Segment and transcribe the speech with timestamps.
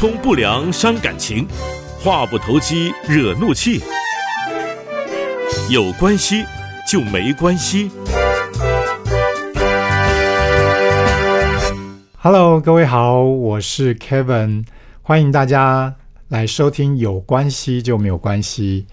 [0.00, 1.46] 通不良伤感情，
[2.02, 3.82] 话不投机惹怒气。
[5.68, 6.42] 有关系
[6.90, 7.90] 就没关系。
[12.16, 14.64] Hello，各位好，我是 Kevin，
[15.02, 15.94] 欢迎大家
[16.28, 18.86] 来收听《有关系就没有关系》。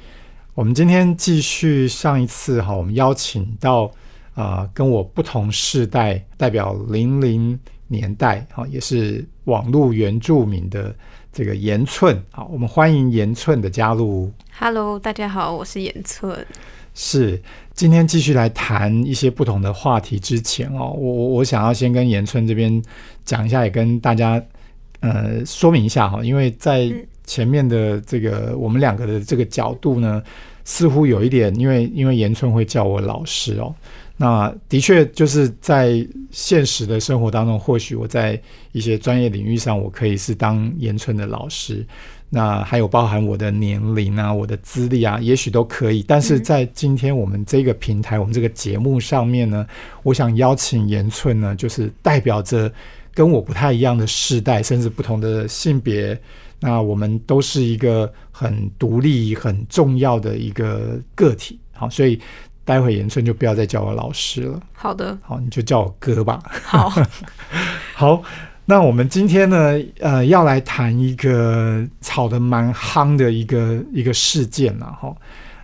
[0.56, 3.90] 我们今天继续上一次哈，我们邀请到
[4.36, 7.58] 啊、跟我不同世代，代表零零
[7.88, 10.96] 年代哈，也是网络原住民的
[11.32, 14.32] 这个严寸好，我们欢迎严寸的加入。
[14.60, 16.46] Hello，大家好，我是严寸。
[16.94, 17.40] 是，
[17.74, 22.82] 今天继续来谈一些不同的话题之前哦，我我我想要先跟严寸这边
[23.24, 24.44] 讲一下，也跟大家
[25.02, 26.92] 呃说明一下哈，因为在
[27.24, 30.24] 前面的这个我们两个的这个角度呢，
[30.66, 33.76] 似乎有一点，因为因为严寸会叫我老师哦，
[34.18, 38.40] 那的确就是在现实的生活当中，或许我在
[38.72, 41.86] 一些专业领域上，我可以是当严春的老师。
[42.30, 46.04] 那还有包含我的年龄啊、我的资历啊，也许都可以。
[46.06, 49.66] 但是在今天我们这个平台、我们这个节目上面呢，
[50.04, 52.70] 我想邀请严寸呢，就是代表着
[53.14, 56.20] 跟我不太一样的世代，甚至不同的性别。
[56.60, 61.58] 那我们都是一个很独立、很重要的一个个体。
[61.72, 62.20] 好，所以
[62.68, 66.44] 待会严春就不要再叫我老师了，好的，好，你就叫我哥吧。
[66.66, 66.92] 好，
[67.96, 68.22] 好，
[68.66, 75.16] 那我们今天呢，呃，要来谈一个炒得蛮夯的一个一个事件了哈。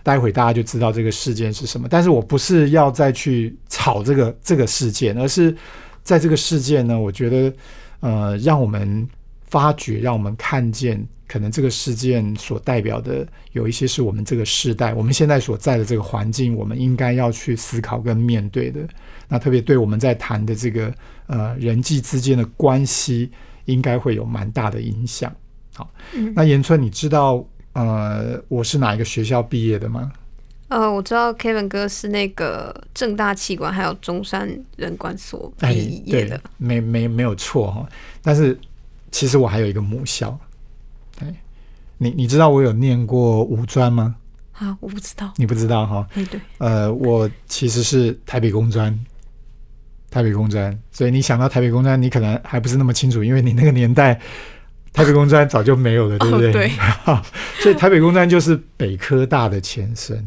[0.02, 1.86] 待会大家就知道这个事件是什么。
[1.90, 5.54] 但是我不是要再去炒这个这个事件，而是
[6.02, 7.54] 在这个事件呢，我觉得
[8.00, 9.06] 呃，让我们
[9.48, 18.80] 发掘，让我们看见，可能这个事件所代表的有一些是我们这个时代，我们现在所在的这个环境，我们应该要去思考跟面对的。
[19.28, 20.94] 那特别对我们在谈的这个
[21.26, 23.30] 呃人际之间的关系，
[23.64, 25.34] 应该会有蛮大的影响。
[25.74, 30.12] 好，嗯那严春，你知道呃我是哪一个学校毕业的吗？
[30.68, 37.88] 呃，我知道 Kevin 哥是那个正大气管还有中山人管所哎毕业对的，，没没没有错哈。
[38.22, 38.58] 但是
[39.10, 40.36] 其实我还有一个母校，
[41.20, 41.34] 哎，
[41.98, 44.16] 你你知道我有念过五专吗？
[44.52, 46.06] 啊，我不知道，你不知道哈？
[46.14, 48.96] 哎，对，呃，我其实是台北工专，
[50.10, 54.14] 台北工专，所以你想到台北工专，你可能还不是那么清楚，因为你那个年代
[54.92, 56.50] 台北工专早就没有了，对不对？
[56.50, 56.70] 哦对
[57.62, 60.24] 所以台北工专就是北科大的前身。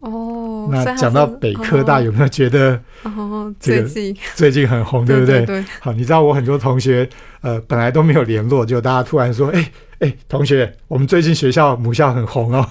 [0.00, 5.44] 哦，那讲到北科大，有没有觉得哦，最近 最近很红，对不对？
[5.46, 7.08] 对，好，你知道我很多同学，
[7.40, 12.68] 呃，本来都没有联络，就大家突然说，哎、哎、同学，我们最近学校母校很红哦。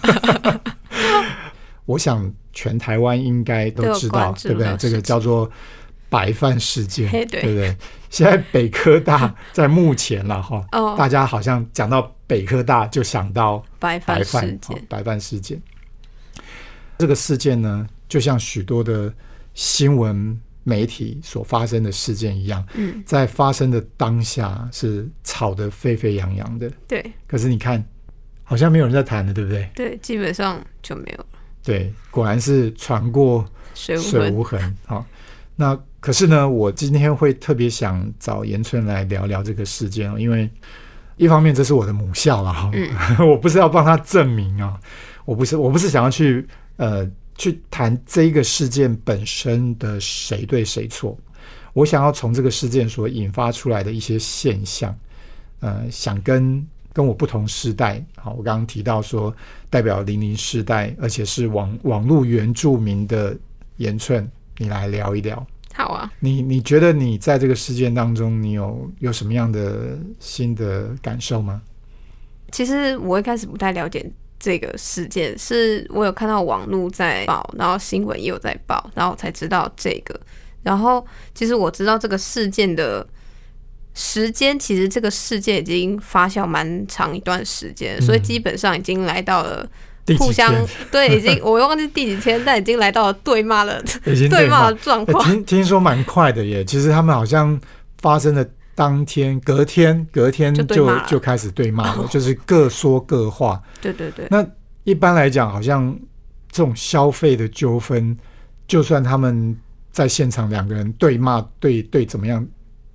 [1.85, 4.75] 我想全台湾应该都知道对不对？
[4.78, 5.50] 这个叫做
[6.09, 7.75] 白饭事件，嘿对不对？
[8.09, 15.62] 现在北科大 在目前了哈，哦大家好像讲到北科大就想到白饭事件，哦白饭事件。
[17.01, 19.12] 这个事件呢，就像许多的
[19.56, 26.72] 新闻媒体所发生的事件一样，嗯，在发生的当下是吵得沸沸扬扬的。
[26.88, 27.84] 对可是你看，
[28.44, 29.67] 好像没有人在谈了，对不对？
[29.73, 31.25] 对，基本上就没有了
[31.63, 34.78] 对，果然是船过水无痕，无痕。
[34.85, 35.03] 好、
[35.56, 40.47] 那可是呢，我今天会特别想找严春来聊聊这个事件哦，因为
[41.17, 42.90] 一方面这是我的母校啊，哈、嗯
[43.28, 44.79] 我不是要帮他证明啊，
[45.25, 46.47] 我不是我不是想要去
[46.81, 51.16] 呃去谈这个事件本身的谁对谁错，
[51.74, 54.96] 我想要从这个事件所引发出来的一些现象，
[55.59, 59.34] 呃，想跟跟我不同世代，好，我刚刚提到说
[59.70, 63.38] 代表零零世代，而且是网网络原住民的
[63.78, 64.28] 严寸，
[64.58, 65.46] 你来聊一聊。
[65.74, 71.62] 好啊，你你觉得你在这个事件当中，你有有什么样的新的感受吗？
[72.52, 80.19] 其实我一开始不太了解这个事件，是我有看到网络在报，然后新闻也有在报，然后我才知道这个。
[80.63, 83.07] 然后其实我知道这个事件的
[83.93, 89.67] 时间，其实这个事件已经发酵蛮长一段时间，所以基本上已经来到了
[90.17, 90.53] 互相
[90.91, 95.23] 对，已经我忘记第几天，但已经来到了对骂了已经对骂 骂的状欸况。
[95.23, 97.59] 听听说蛮快的耶，其实他们好像
[97.99, 98.47] 发生的
[98.81, 103.61] 当天、隔天、隔天就就开始对骂了， 就是各说各话。
[103.79, 104.43] 对对对，那
[104.85, 105.95] 一般来讲，好像
[106.49, 108.17] 这种消费的纠纷，
[108.66, 109.55] 就算他们
[109.91, 112.43] 在现场两个人对骂、对对怎么样，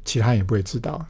[0.04, 1.06] 其他人也不会知道。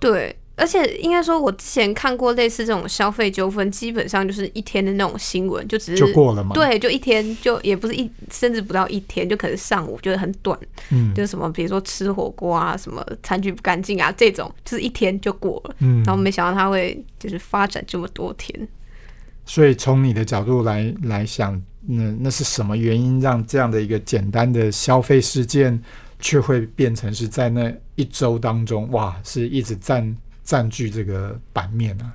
[0.00, 6.52] 对，而且应该说，我之前看过类似这种消费纠纷，基本上就是一天的那种新闻，就只是就过了嘛。
[6.52, 10.58] 对，就一天，就也不是一，甚至不到一天，就可能上午就是很短，
[10.90, 15.76] 嗯，就是什么，比如说吃火锅啊，什么餐具不干净啊，这种就是一天就过了。
[15.78, 18.68] 嗯，然后没想到它会就是发展这么多天。
[19.46, 25.80] 所以从你的角度来来想，那那是什么原因让这样的一个简单的消费事件，
[26.18, 30.14] 却会变成是在那一周当中，哇，是一直占
[30.48, 32.10] 占据这个版面啊？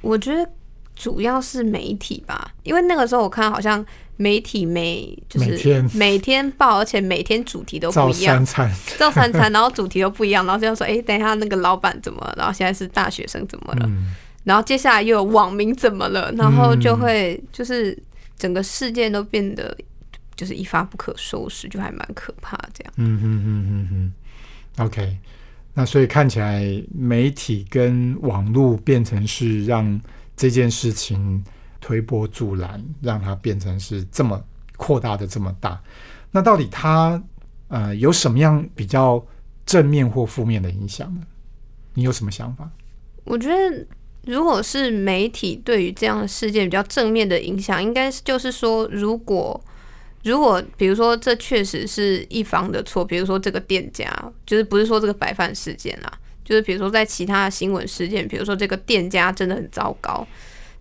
[0.00, 0.50] 我觉得
[0.96, 3.86] 主要是媒体吧，因为那个时候我看好像
[4.16, 5.90] 媒体每就是每天。
[5.94, 8.44] 每天报，而且每天主题都不一样。
[8.44, 14.12] 三，餐，照三餐，然后主题都不一样，然后就要说，哎、 等一下那个老板怎么了，然后现在是大学生怎么了，嗯，
[14.42, 17.96] 然后接下来又有网民怎么了，然后就会就是
[18.36, 19.78] 整个事件都变得
[20.34, 22.92] 就是一发不可收拾，就还蛮可怕这样。
[22.96, 25.16] 嗯嗯嗯嗯嗯，OK。
[25.74, 26.62] 那所以看起来，
[26.94, 30.00] 媒体跟网络变成是让
[30.36, 31.42] 这件事情
[31.80, 34.42] 推波助澜，让它变成是这么
[34.76, 35.80] 扩大的这么大。
[36.30, 37.22] 那到底它
[37.68, 39.24] 呃有什么样比较
[39.64, 41.22] 正面或负面的影响呢？
[41.94, 42.70] 你有什么想法？
[43.24, 43.86] 我觉得，
[44.24, 49.58] 如果是媒体对于这样的事件比较正面的影响，应该是就是说，如果
[50.24, 54.10] 如果比如说这确实是一方的错，比如说这个店家，
[54.46, 56.12] 就是不是说这个白饭事件啦，
[56.44, 60.26] 就是比如说在其他的新闻事件，比如说这个店家真的很糟糕，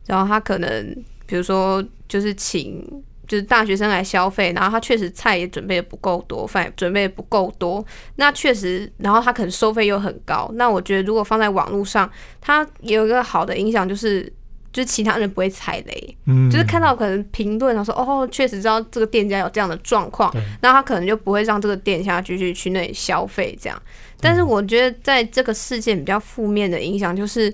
[0.06, 0.96] 然后他可能
[1.26, 2.86] 比如说就是请。
[3.28, 7.86] 就是大学生来消费，然后他确实菜也准备的不够多，饭也准备的不够多，
[8.18, 10.52] 那确实，然后他可能收费又很高。
[10.56, 12.12] 那我觉得如果放在网络上，
[12.42, 14.30] 它有一个好的影响就是，
[14.72, 23.82] 就是其他人不会踩雷，嗯，就是看到可能评论，然后说哦，确实知道这个店家有这样的状况，那他可能就不会让这个店家继续去那里消费这样。
[24.20, 27.54] 但是我觉得在这个事件比较负面的影响就是。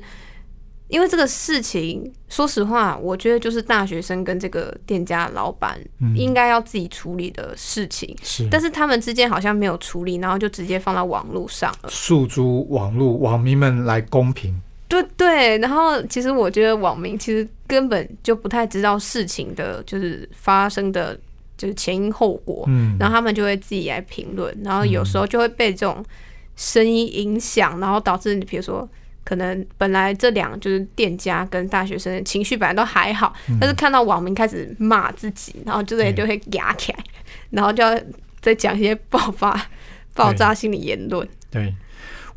[0.90, 6.16] 因为这个事情，说实话，我觉得就是大学生跟这个店家老板嗯。
[6.16, 11.90] 应该要自己处理的事情，是，但是他们之间好像没有处理，然后就直接放到网络上了。
[11.90, 21.18] 诉诸网络网民们来公平，对对，然后其实我觉得网民其实根本就不太知道事情的，就是发生的，
[21.58, 26.04] 就是前因后果，嗯，然后他们就会自己来评论，然后有时候就会被这种
[26.56, 28.88] 声音影响，然后导致你比如说。
[29.28, 37.00] 可能本来这两就是店家跟大学生的情绪本来都还好，但是看到网民开始骂自己，然后就会就会压起来，
[37.50, 38.00] 然后就要
[38.40, 39.70] 再讲一些爆发、
[40.14, 41.28] 爆炸性的言论。
[41.52, 41.76] 对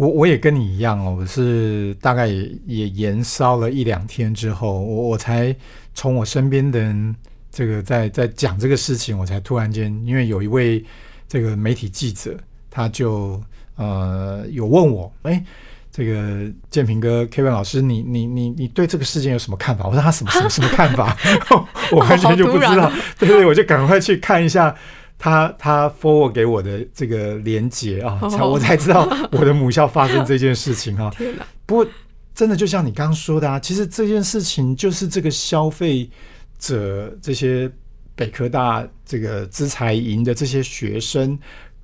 [0.01, 5.55] 我我也跟你一样哦，我是大概也也延烧了一两天之后，我我才
[5.95, 7.15] 从我身边的人
[7.51, 10.83] 这个在在讲这个事情，我才突然间，因为有一位
[11.29, 12.35] 这个媒体记者，
[12.71, 13.39] 他就
[13.77, 15.45] 呃有问我，哎。
[15.93, 19.89] 这个建平哥 Kevin 老师，你你你你对这个事件有什么看法？
[19.89, 21.17] 我说他什么什么什么看法？
[21.91, 22.91] 我完全就不知道。
[23.19, 24.73] 对对，我就赶快去看一下
[25.21, 31.09] 他他 forward 给我的这个连接啊， 才我才知道我的母校发生这件事情啊。
[31.17, 31.47] 天哪！
[31.67, 31.87] 不过
[32.35, 36.11] 真的就像你刚刚说的啊，其实这件事情就是这个消费
[36.59, 37.71] 者这些
[38.17, 41.39] 北科大这个资财营的这些学生。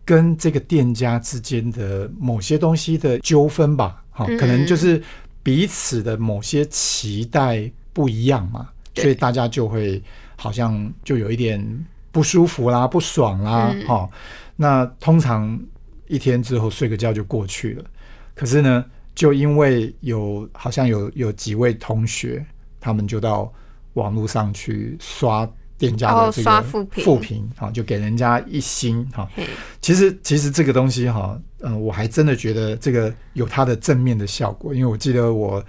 [0.08, 5.02] 跟这个店家之间的某些东西的纠纷吧，哈、嗯可能就是
[5.42, 10.00] 彼此的某些期待不一样嘛，所以大家就会
[10.36, 11.60] 好像就有一点
[12.16, 14.08] 不舒服啦、不爽啦，嗯哈、
[14.56, 15.60] 那通常
[16.06, 17.84] 一天之后睡个觉就过去了。
[18.34, 18.82] 可是呢，
[19.14, 22.42] 就因为有好像有有几位同学，
[22.80, 23.52] 他们就到
[23.92, 29.28] 网络上去刷店家的哦这个刷负评负评，哈，就给人家一星，哈。
[29.34, 29.44] 嘿
[29.82, 35.62] 其实其实这个东西哈，呃，我还真的觉得这个有它的正面的效果，因为我记得我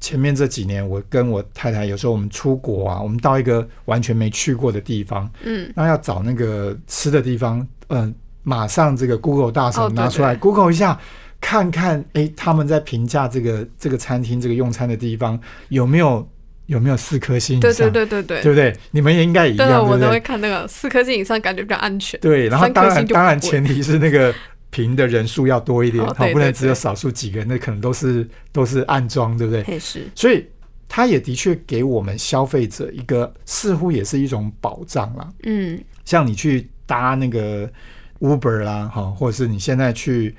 [0.00, 10.98] 前面这几年，我跟我太太有时候我们出国啊，我们到一个完全没去过的地方，嗯，那要找那个吃的地方，嗯、马上这个 Google 大神拿出来、对 Google 一下，
[11.40, 16.26] 看看诶，他们在评价这个这个餐厅这个用餐的地方有没有
[16.66, 18.74] 有没有四颗星以对上，对对对对对不对？
[18.90, 20.18] 你们也应该一对样，对我都会？
[20.20, 22.18] 看那个四颗星以上，感觉比较安全。
[22.20, 24.34] 对，然后当然当然前提是那个
[24.74, 29.78] 评的人数要多一点，好，不能只有少数几个人，那可能都是都是暗装，对不对？
[29.78, 30.44] 是，所以
[30.88, 35.32] 它也的确给我们消费者一个似乎也是一种保障啦。
[35.44, 35.80] 嗯。
[36.04, 37.70] 像你去搭那个
[38.18, 40.34] Uber 啦，哈，或者是你现在去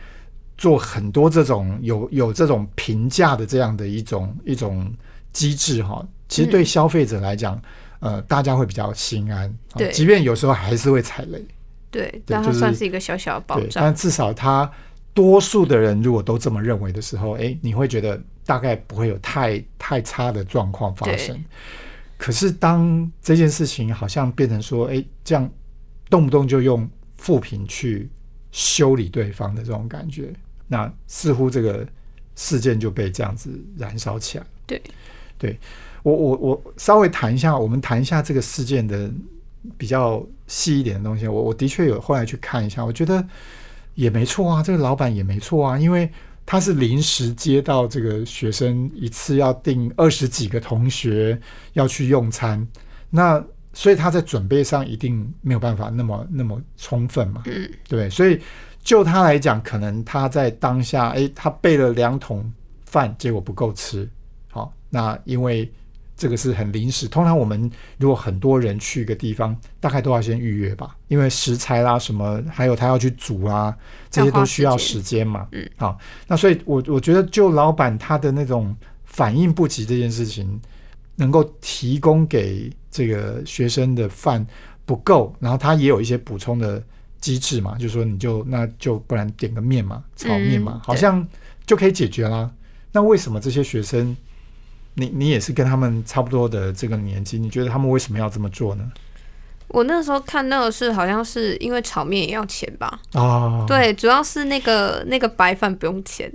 [0.58, 4.94] 做很多这种有有这种评价的这样的一种一种
[5.32, 6.65] 机制哈，其实对嗯。
[6.65, 7.60] 消费者来讲，
[8.00, 9.51] 呃，大家会比较心安，
[9.94, 11.44] 即便有时候还是会踩雷，
[11.96, 13.82] 对，但它算是一个小小的保对，障。
[13.82, 14.70] 但至少他
[15.14, 21.42] 多数的人如果都这么认为的时候，哎，你会觉得大概不会有太太差的状况发生。
[22.18, 25.50] 可是当这件事情好像变成说，哎，这样
[26.10, 28.10] 动不动就用负评去
[28.52, 30.34] 修理对方的这种感觉，
[30.68, 31.88] 那似乎这个
[32.36, 34.46] 事件就被这样子燃烧起来。
[34.66, 34.82] 对，
[35.38, 35.58] 对
[36.04, 39.10] 我我我稍微谈一下，我们谈一下这个事件的
[39.77, 41.27] 比较细一点的东西。
[41.27, 43.25] 我我的确有后来去看一下，我觉得
[43.93, 46.10] 也没错啊，这个老板也没错啊，因为。
[46.48, 51.41] 他是临时接到这个学生一次要订二十几个同学
[51.74, 52.63] 要去用餐，
[53.10, 53.43] 那
[53.74, 58.39] 所以他在准备上一定没有办法那么那么充分嘛，嗯，对，所以
[58.84, 62.45] 就他来讲，可能他在当下，哎，他备了两桶
[62.86, 64.07] 饭，结果不够吃，
[64.51, 65.67] 好，那因为。
[66.17, 73.75] 这个是很临时，通常我们如果很多人去一个地方，大概都要先预约吧，因为食材啦什么，还有他要去煮啊，
[74.10, 75.45] 这些都需要时间嘛。
[75.51, 80.60] 嗯，好，那所以，我我觉得就老板他的那种反应不及这件事情，
[81.17, 84.45] 能够提供给这个学生的饭
[84.86, 86.81] 不够，然后他也有一些补充的
[87.19, 91.27] 机制嘛，就是说你就那就不然点个面嘛，炒面嘛，好像
[91.65, 92.50] 就可以解决啦。
[92.93, 94.15] 那为什么这些学生？
[94.96, 98.92] 你你也是跟他们差不多的这个年纪，你觉得他们为什么要这么做呢？
[99.68, 103.00] 我那时候看到的是，好像是因为炒面也要钱吧？
[103.14, 106.32] 啊，对，主要是那个那个白饭不用钱，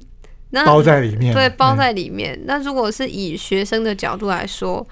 [0.51, 2.39] 那包在里面，对，包在里面。
[2.45, 4.87] 那如果是以学生的角度来说，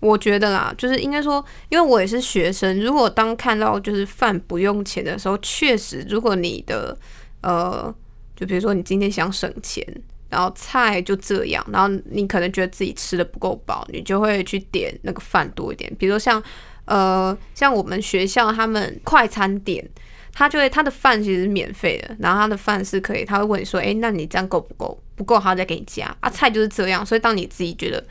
[0.00, 6.96] 我觉得啦，就是应该说，因为我也是学生，如果当看到就是饭不用钱的时候，确实，如果你的
[7.42, 7.94] 呃，
[8.34, 9.86] 就比如说你今天想省钱。
[10.30, 15.92] 然后菜就这样，然后你可能觉得自己吃的不够饱，你就会去点那个饭多一点。
[15.98, 16.42] 比如像
[16.84, 19.86] 呃，像我们学校他们快餐店，
[20.32, 25.02] 他就会他的饭其实是免费的，然后他的饭是可以，他会问你说，哎，那你这样够不够？
[25.16, 26.30] 不够，他再给你加啊。
[26.30, 28.02] 菜就是这样，所以当你自己觉得，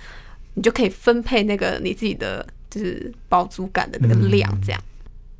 [0.53, 4.81] 你就可以分配那个你自己的就是饱足感的那个量，这样。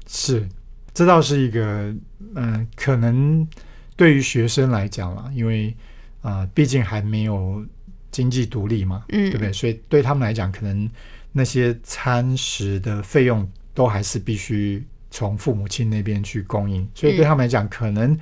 [0.08, 0.48] 是，
[0.94, 1.94] 这倒是一个
[2.36, 3.48] 嗯，可能
[3.96, 5.76] 对于学生来讲啦，因为。
[6.22, 7.66] 啊，毕竟还没有
[8.12, 9.54] 经济独立嘛，嗯，对不对？
[9.54, 10.90] 所以对他们来讲，可能
[11.32, 16.88] 那些餐食的费用都还是必须从父母亲那边去供应。
[16.94, 18.18] 所以对他们来讲，可能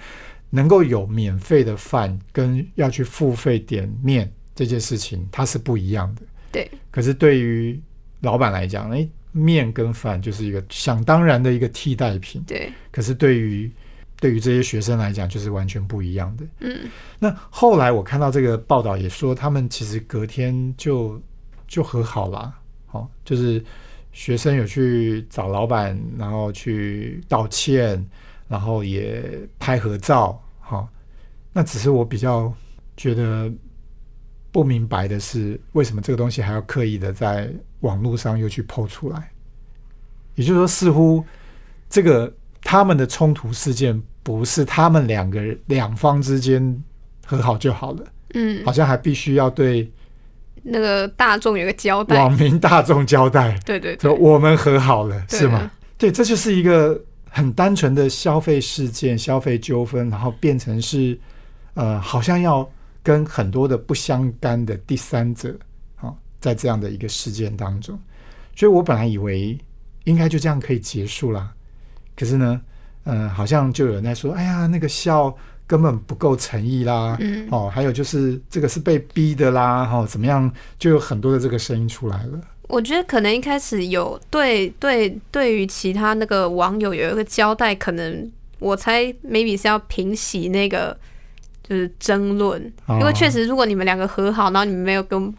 [0.50, 6.22] 能够有免费的饭，跟要去付费点面这件事情，它是不一样的。
[6.52, 6.70] 对。
[6.92, 7.80] 可是对于
[8.22, 12.44] 老板来讲，哎，面跟饭就是一个想当然的一个替代品。
[12.46, 12.72] 对。
[12.92, 13.72] 可是对于
[14.20, 16.46] 对于这些学生来讲，就是完全不一样的。
[16.62, 21.22] 嗯，那后来我看到这个报道也说，他们其实隔天就
[21.68, 22.52] 就和好了。
[22.88, 23.64] 好，就是
[24.12, 28.04] 学生有去找老板，然后去道歉，
[28.48, 29.24] 然后也
[29.60, 30.42] 拍合照。
[30.60, 30.90] 好，
[31.54, 32.52] 那只是我比较
[32.96, 33.52] 觉得
[34.52, 39.32] 不明白的是，为什么这个东西还要刻意的在网络上又去抛出来？
[40.34, 41.24] 也就是说，似乎
[41.88, 42.34] 这个。
[42.62, 46.84] 他们的冲突事件不是他们两个两方之间
[47.26, 49.90] 和好就好了，嗯，好像还必须要对
[50.64, 55.72] 那个大众有个交代，网民大众交代，对对，说我们和好了是吗？
[55.98, 61.18] 对，这就是一个很单纯的消费事件、消费纠纷，然后变成是
[61.76, 62.70] 呃，好像要
[63.02, 65.58] 跟很多的不相干的第三者
[65.96, 67.98] 啊，在这样的一个事件当中，
[68.56, 69.58] 所以我本来以为
[70.04, 71.54] 应该就这样可以结束了。
[72.18, 72.60] 可是呢，
[73.06, 75.34] 嗯，好像就有人在说，哎呀，那个笑
[75.66, 82.42] 根本不够诚意啦，嗯，哦，还有就是这个是被逼的啦，哈，怎么样，就有很多的这个声音出来了。
[82.64, 90.98] 我觉得可能一开始有对对对于其他那个网友有一个交代，可能我猜 maybe 是要平息那个。
[91.68, 95.34] 就是争论，因为确实，如果你们两个和好，然后你们没有跟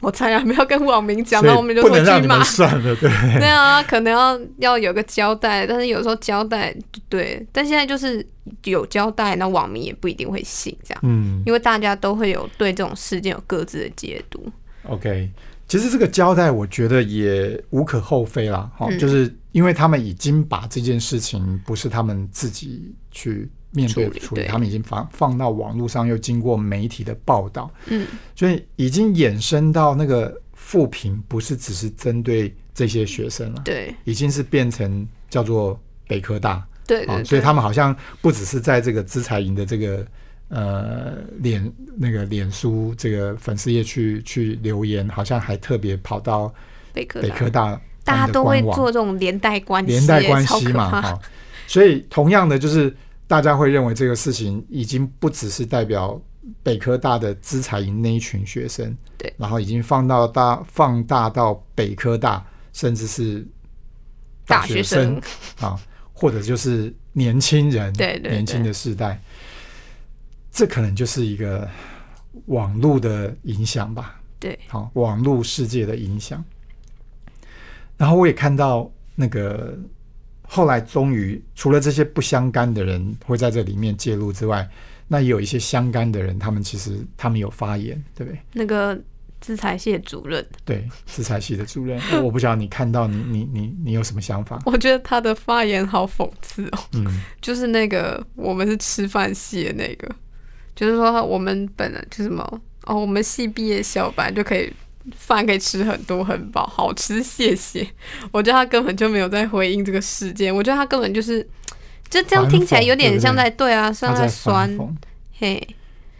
[0.00, 2.42] 我猜啊，没有跟网民讲，那我们就回去骂。
[2.42, 3.10] 算了，对。
[3.38, 6.74] 对啊，可能要要有个交代，但是有时候交代
[7.10, 8.26] 对，但现在就是
[8.64, 14.42] 有交代，那网民也不一定会信这样，嗯，因为大家都会有对这种事件有各自的解读。
[14.84, 15.28] OK，
[15.68, 23.50] 其实这个交代我觉得也无可厚非啦，哈，就是因为他们已经把这件事情不是他们自己去。
[23.74, 35.76] 面对处理，他们已经放放到网络上，又经过媒体的报道，嗯，所以已经衍生到那个复评，不是只是针对这些学生了，对，已经是变成叫做
[36.06, 40.06] 北科大，对对，所以他们好像不只是在这个资财营的这个
[40.50, 46.54] 呃脸那个脸书这个粉丝页去去留言，好像还特别跑到
[46.92, 51.18] 北科北科大，大家都会做这种连带关系，连带关系嘛，哈，
[51.66, 52.94] 所以同样的就是。
[53.26, 56.20] 大家会认为这个事情已经不只是代表
[56.62, 63.46] 北科大的资财营那一群学生，对，然后已经放到大放大到北科大，甚至是
[64.46, 65.20] 大学生
[65.58, 65.80] 啊，
[66.12, 69.18] 或者就是年轻人，对对年轻的世代，
[70.52, 71.66] 这可能就是一个
[72.46, 74.20] 网络的影响吧。
[74.38, 76.44] 对，好，网络世界的影响。
[77.96, 79.78] 然后我也看到那个
[80.54, 84.68] 后来终于除了这些不相干的人会在这里面介入之外，
[85.08, 88.38] 那也有一些相干的人，他们其实他们有发言，对不对？
[88.52, 88.96] 那个
[89.40, 94.62] 资材系的主任，对，资材系的主任， 我不晓得你看到你你你你有什么想法？
[94.64, 96.78] 我觉得他的发言好讽刺哦。
[96.92, 97.04] 嗯，
[97.40, 100.08] 就是那个我们是吃饭系的那个，
[100.76, 102.42] 就是说我们本来就什么
[102.84, 104.72] 哦，我们系毕业小白就可以
[105.16, 107.86] 饭可以吃很多很饱，好吃谢谢。
[108.32, 111.42] 我觉得他根本就没有在回应这个事件，我觉得他根本就是
[112.08, 114.70] 就这样听起来有点像在对啊，像在酸，
[115.38, 115.60] 嘿，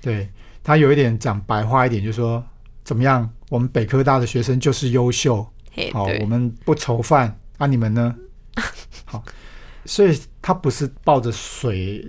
[0.01, 0.29] 对
[0.63, 2.45] 他有一点讲白话一点，就是说
[2.85, 8.15] 怎么样，我们北科大的学生就是优秀，嘿，好，我们不愁饭，啊，你们呢？
[9.05, 9.25] 好，
[9.85, 12.05] 所以他不是抱着水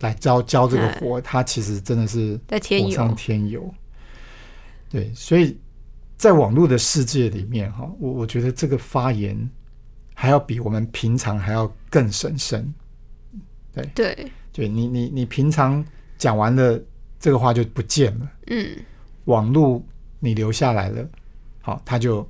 [0.00, 3.74] 来浇浇这个火，他其实真的是在添火上油，添油。
[4.90, 5.56] 对，所以
[6.24, 9.36] 在网络的世界里面，哈，我我觉得这个发言
[10.14, 12.72] 还要比我们平常还要更审慎。
[13.94, 15.84] 对，对你，你你平常
[16.16, 16.80] 讲完了
[17.20, 18.74] 这个话就不见了，嗯，
[19.26, 19.84] 网络
[20.18, 21.06] 你留下来了，
[21.60, 22.26] 好，它就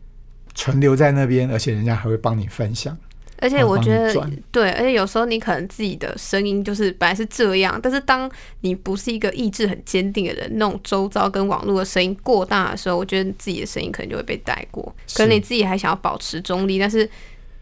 [0.56, 2.98] 存留在那边，而且人家还会帮你分享。
[3.38, 4.14] 而且我觉得
[4.50, 14.94] 对，而且有时候你可能自己的声音就是本来是这样，但是当你不是一个意志很坚定的人，那种周遭跟网络的声音过大的时候，我觉得自己的声音可能就会被带过。
[15.14, 17.08] 可能你自己还想要保持中立，但是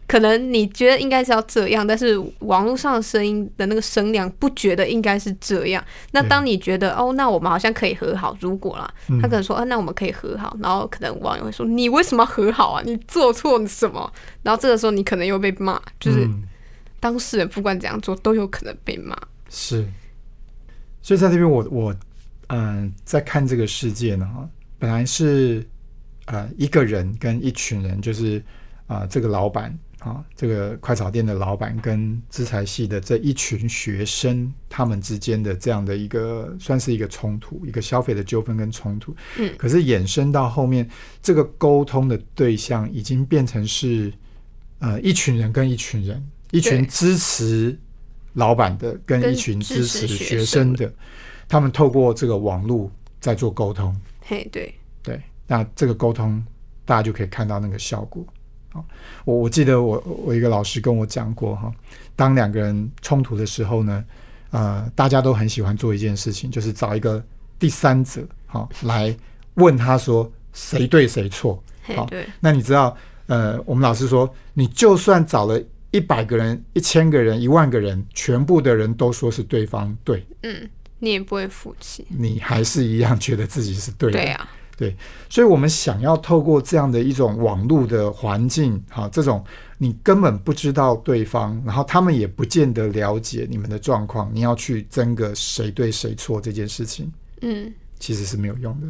[0.07, 5.83] 可能你觉得应该是要这样，但是网络上的声音的那个声量不觉得应该是这样。
[6.11, 12.81] 那当你觉得哦，那我们好像可以和好，如果啦，嗯他可能说，啊，那我们可以和好，然后可能网友会说，你为什么要和好啊？
[12.85, 14.11] 你做错了什么？
[14.41, 16.25] 然后这个时候你可能又被骂，就是。
[16.25, 16.43] 嗯
[17.03, 19.13] 当事人不管怎样做，都有可能被骂。
[19.49, 19.85] 是，
[21.01, 21.93] 所以在这边我我
[22.47, 24.47] 嗯、在看这个世界呢哈，
[24.79, 25.67] 本来是
[26.27, 28.41] 呃一个人跟一群人，就是
[28.87, 39.15] 啊、这个老板啊这个快炒店的老板跟资财系的这一群学生他们之间的这样的一个算是一个冲突，一个消费的纠纷跟冲突。
[39.37, 40.89] 嗯可是衍生到后面，
[41.21, 44.11] 这个沟通的对象已经变成是
[44.79, 47.77] 呃一群人跟一群人，一群支持
[48.33, 50.91] 老板的跟跟一群支支持学生的，
[51.47, 53.95] 他们透过这个网络在做沟通。
[54.21, 56.43] 嘿，对，对，那这个沟通
[56.83, 58.25] 大家就可以看到那个效果。
[58.73, 58.83] 好，
[59.23, 61.71] 我我记得我我一个老师跟我讲过哈，
[62.15, 64.03] 当两个人冲突的时候呢，
[64.49, 67.23] 呃，大家都很喜欢做一件事情，就是找一个
[67.59, 69.15] 第三者好来
[69.53, 71.63] 问他说谁对谁错。
[71.95, 82.07] 好，对，那你知道，呃，我们老师说，你就算找了一百个人、一千个人、一万个人，全部的人都说是对方对，嗯，你也不会服气。
[82.09, 84.17] 你还是一样觉得自己是对的。
[84.17, 84.49] 对啊，
[85.29, 89.43] 所以，我们想要透过这样的一种网络的环境，哈，这种
[89.77, 98.87] 你根本不知道对方，然后他们也不见得了解你们的状况，你要去争个谁对谁错这件事情，嗯，其实是没有用的。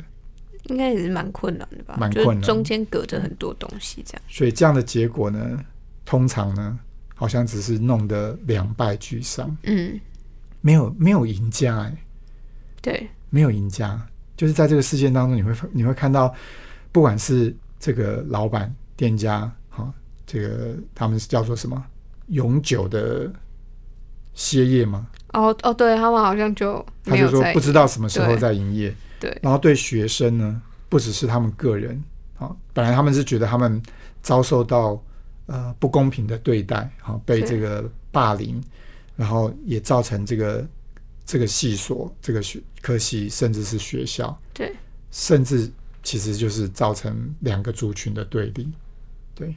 [0.67, 1.97] 应该也是蛮困难的吧？
[1.99, 4.21] 蛮困难中间隔着很多东西，这样。
[4.29, 5.59] 所以，这样的结果呢，
[6.05, 6.79] 通常呢，
[7.15, 9.99] 好像只是弄得两败俱伤，嗯，
[10.61, 11.97] 没有没有赢家、哎，
[12.81, 14.01] 对，没有赢家，
[14.35, 16.33] 就是在这个事件当中，你会你会看到，
[16.91, 19.91] 不管是这个老板、店家，哈、
[20.25, 21.83] 这个他们是叫做什么
[22.27, 23.31] 永久的
[24.33, 25.07] 歇业吗？
[25.33, 28.93] 哦哦，对他们好像就他就说不知道什么时候对在营业。
[29.19, 32.03] 对然后对学生呢，不只是他们个人
[32.37, 33.81] 啊，本来他们是觉得他们
[34.21, 35.01] 遭受到
[35.45, 38.61] 呃不公平的对待，哈、被这个霸凌，
[39.15, 40.67] 然后也造成这个
[41.25, 44.75] 这个系所、这个学科系，甚至是学校，对，
[45.11, 45.71] 甚至
[46.03, 48.71] 其实就是造成两个族群的对立，
[49.33, 49.55] 对。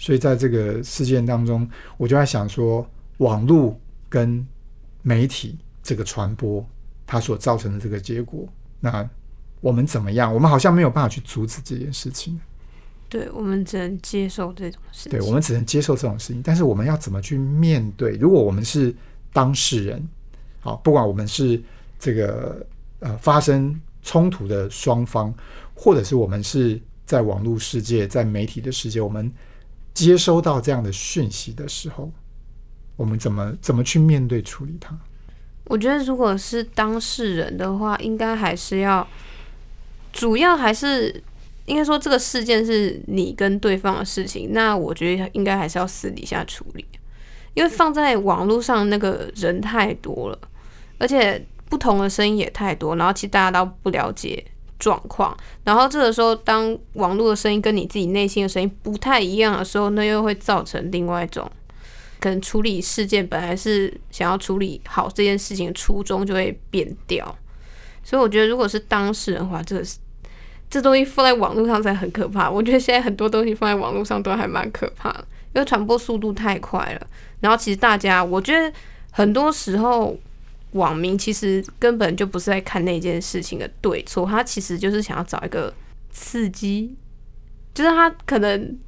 [0.00, 3.76] 所以在这个事件当中，我就在想说，网络
[4.08, 4.46] 跟
[5.02, 6.64] 媒体这个传播，
[7.04, 8.46] 它所造成的这个结果，
[8.78, 9.08] 那
[9.60, 10.32] 我们怎么样？
[10.32, 12.38] 我们好像没有办法去阻止这件事情，
[13.08, 15.18] 对，我们只能接受这种事情。
[15.18, 16.40] 对我们只能接受这种事情。
[16.44, 18.12] 但是我们要怎么去面对？
[18.18, 18.94] 如果我们是
[19.32, 20.08] 当事人，
[20.60, 21.60] 好，不管我们是
[21.98, 22.66] 这个
[23.00, 25.32] 呃发生冲突的双方，
[25.74, 29.32] 或者是我们是在网络世界、在媒体的世界，我们
[29.94, 32.10] 接收到这样的讯息的时候，
[32.96, 34.96] 我们怎么怎么去面对处理它？
[35.64, 39.06] 我觉得如果是当事人的话，应该还是要，
[40.12, 41.22] 主要还是
[41.66, 46.84] 应该说这个事件是你跟对方的事情，那我觉得应该还是要私底下处理，
[47.54, 50.38] 因为放在网络上那个人太多了，
[50.98, 54.44] 而且不同的声音也太多，然后其实大家都不了解
[54.78, 61.50] 状况，然后这个时候当网络的声音跟你自己内心的声音不太一样的时候，那又会造成另外一种。
[62.20, 67.24] 可能处理事件本来是想要处理好这件事情的初衷就会变掉，
[68.02, 69.98] 所以我觉得如果是当事人的话，这个是
[70.68, 72.50] 这东西放在网络上才很可怕。
[72.50, 77.06] 我觉得现在很多东西放在网络上都还蛮可怕的，因为传播速度太快了。
[77.40, 78.72] 然后其实大家，我觉得
[79.10, 80.16] 很多时候
[80.72, 85.72] 网民其实根本就不是在看那件事情的对错，他其实就是想要找一个
[86.10, 86.96] 刺激，
[87.74, 88.78] 就是他可能。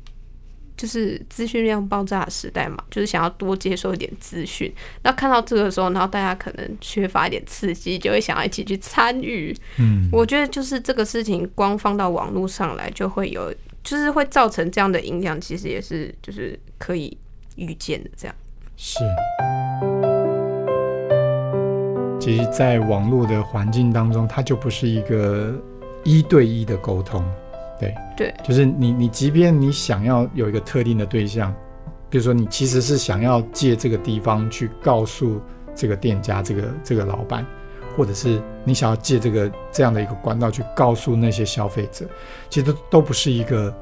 [0.77, 4.73] 就是资讯量爆炸的时代嘛，就是想要多接受一点资讯。
[5.03, 9.55] 那看到这个时候，然后大家可能缺乏一点刺激，就会想要一起去参与。
[9.79, 15.41] 嗯，我觉得就是这个事情光放到网络上来，就会有，就是会造成这样的影响。
[15.41, 17.17] 其实也是就是可以
[17.57, 18.11] 预见的。
[18.17, 18.35] 这样
[18.77, 19.01] 是，
[22.19, 25.55] 其实，在网络的环境当中，它就不是一个
[26.05, 27.25] 一对一的沟通。
[27.79, 31.55] 对对，就是你，你即便你想要有一个特定的对象，
[32.11, 35.41] 比如说你其实是想要借这个地方去告诉
[35.75, 37.45] 这个店家、这个这个老板，
[37.97, 42.07] 或者是你想要借这个这样的一个管道去告诉那些消费者，
[42.49, 43.75] 其实都都不是一个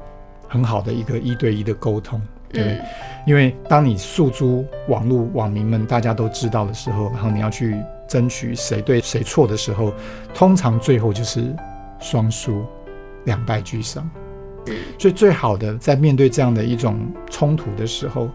[0.47, 2.81] 很好的一个一对一的沟通，对不对？
[3.25, 7.75] 因为当你诉诸网络网民们大家都知道的时候，然后你要去
[8.07, 9.93] 争取谁对谁错的时候，
[10.33, 11.55] 通常最后就是
[11.99, 12.65] 双输。
[13.25, 14.09] 两败俱伤，
[14.97, 16.97] 所以最好的在面对这样的一种
[17.29, 18.29] 冲突的时候，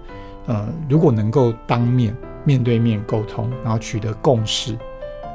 [0.46, 4.76] 呃，如果能够当面面对面沟通，然后取得共识，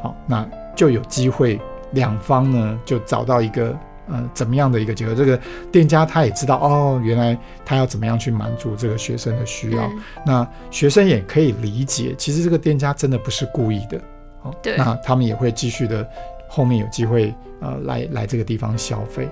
[0.02, 1.60] 好，那就有机会
[1.92, 5.14] 两方呢就找到一个呃怎么样的一个结合。
[5.14, 5.40] 这个
[5.72, 9.90] 店家他也知道哦，原来他要怎么样去满足这个学生的需要，
[10.26, 14.02] 那学生也可以理解，其实这个店家真的不是故意的，
[14.42, 16.08] 好，那他们也会继续的。
[16.52, 17.32] 后面有机会
[17.62, 19.30] 呃来来这个地方消费，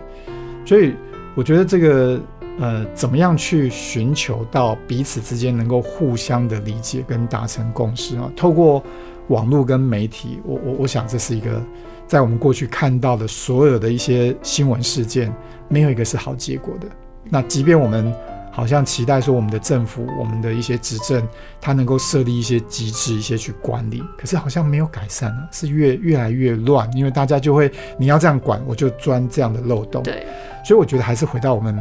[0.63, 0.93] 所以
[1.34, 2.21] 我觉得这个
[2.60, 8.32] 呃怎么样去寻求到彼此之间能够互相的理解跟达成共识啊？
[8.38, 8.84] 透过
[9.28, 11.62] 网络跟媒体，我我我想这是一个
[12.08, 15.34] 在我们过去看到的所有的一些新闻事件，
[15.68, 16.88] 没有一个是好结果的。
[17.30, 18.13] 那即便我们。
[18.50, 21.24] 好像期待说我们的政府、我们的一些执政，
[21.62, 26.92] 它能够设立一些机制、一些去管理，可是好像没有改善了，是越越来越乱。
[26.98, 30.02] 因为大家就会，你要这样管，我就钻这样的漏洞。
[30.02, 30.26] 对，
[30.66, 31.80] 所以我觉得还是回到我们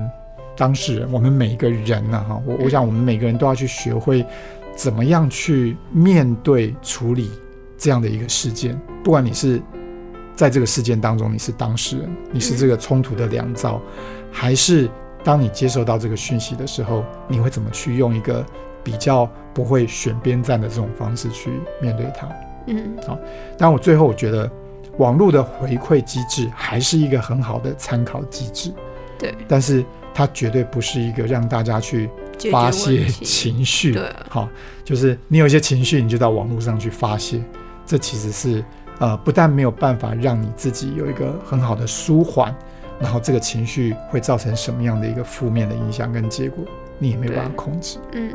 [0.54, 4.22] 当事人，我们每一个人呢，哈，我我想我们每个人都要去学会
[4.76, 7.30] 怎么样去面对处理
[7.76, 9.60] 这样的一个事件，不管你是
[10.36, 13.80] 在这个事件当中你是当事人，你是这个冲突的良造，
[14.30, 14.88] 还是。
[15.24, 18.46] 当你接受到这个讯息的时候，你会怎么去用一个
[18.84, 21.50] 比较不会选边站的这种方式去
[21.82, 22.28] 面对它？
[22.66, 23.18] 嗯，好。
[23.58, 24.48] 但我最后我觉得，
[24.98, 28.72] 网络的回馈机制还是一个很好的参考机制。
[29.18, 29.84] 对，但是
[30.14, 32.08] 它绝对不是一个让大家去
[32.50, 33.92] 发泄情绪。
[33.92, 34.48] 对，好，
[34.84, 37.40] 就是你有一些情绪，你就到网络上去发泄，
[37.84, 38.64] 这其实是
[38.98, 42.54] 呃，不但没有办法让你自己有一个很好的舒缓。
[42.98, 46.64] 然后这个情绪会造成什么样的一个负面的影响跟结果，
[46.98, 47.98] 你也没有办法控制。
[48.12, 48.32] 嗯。